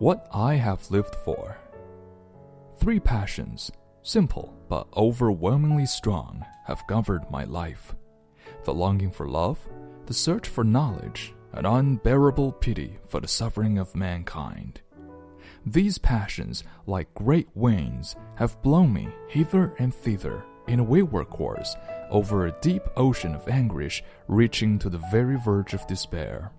[0.00, 1.58] What I have lived for.
[2.78, 3.70] Three passions,
[4.02, 7.94] simple but overwhelmingly strong, have governed my life
[8.64, 9.58] the longing for love,
[10.06, 14.80] the search for knowledge, and unbearable pity for the suffering of mankind.
[15.66, 21.76] These passions, like great winds, have blown me hither and thither in a wayward course
[22.08, 26.52] over a deep ocean of anguish reaching to the very verge of despair.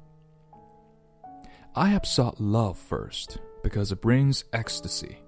[1.73, 5.19] I have sought love first because it brings ecstasy.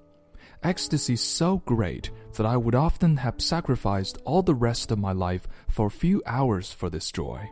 [0.61, 5.47] Ecstasy so great that I would often have sacrificed all the rest of my life
[5.69, 7.49] for a few hours for this joy.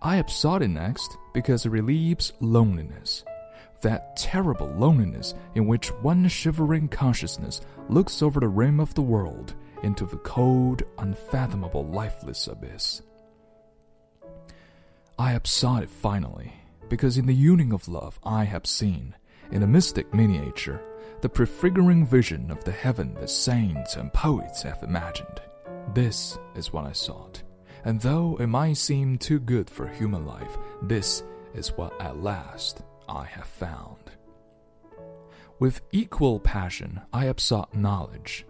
[0.00, 3.24] I have sought it next because it relieves loneliness.
[3.82, 9.54] That terrible loneliness in which one shivering consciousness looks over the rim of the world
[9.82, 13.02] into the cold, unfathomable, lifeless abyss.
[15.18, 16.54] I have sought it finally
[16.92, 19.14] because in the union of love I have seen,
[19.50, 20.82] in a mystic miniature,
[21.22, 25.40] the prefiguring vision of the heaven that saints and poets have imagined.
[25.94, 27.42] This is what I sought,
[27.86, 31.22] and though it might seem too good for human life, this
[31.54, 34.10] is what at last I have found.
[35.58, 38.44] With equal passion, I have sought knowledge.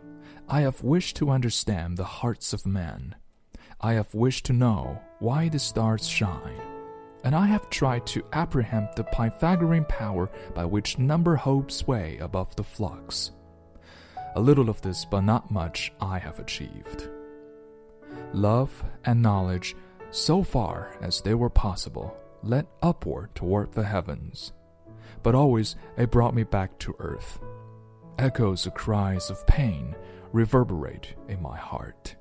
[0.48, 3.14] I have wished to understand the hearts of men.
[3.80, 6.71] I have wished to know why the stars shine
[7.24, 12.54] and I have tried to apprehend the Pythagorean power by which number holds sway above
[12.56, 13.30] the flux.
[14.34, 17.08] A little of this, but not much, I have achieved.
[18.32, 19.76] Love and knowledge,
[20.10, 24.52] so far as they were possible, led upward toward the heavens,
[25.22, 27.40] but always it brought me back to earth.
[28.18, 29.94] Echoes of cries of pain
[30.32, 32.16] reverberate in my heart.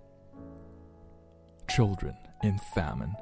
[1.70, 3.16] Children in famine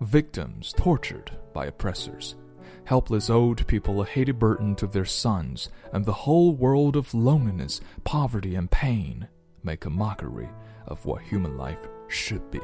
[0.00, 2.36] victims tortured by oppressors,
[2.84, 7.80] helpless old people a hated burden to their sons, and the whole world of loneliness,
[8.04, 9.28] poverty, and pain
[9.62, 10.48] make a mockery
[10.86, 12.60] of what human life should be.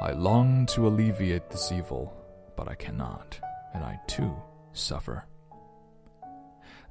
[0.00, 2.12] I long to alleviate this evil,
[2.56, 3.38] but I cannot,
[3.74, 4.34] and I too
[4.72, 5.24] suffer.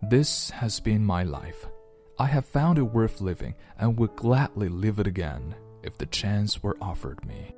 [0.01, 1.68] This has been my life.
[2.18, 6.63] I have found it worth living and would gladly live it again if the chance
[6.63, 7.56] were offered me.